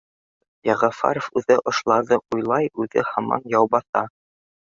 Йәғәфәрова 0.67 1.29
үҙе 1.41 1.57
ошоларҙы 1.71 2.17
уйлай, 2.37 2.71
үҙе 2.85 3.05
һаман 3.11 3.45
Яубаҫа 3.55 4.03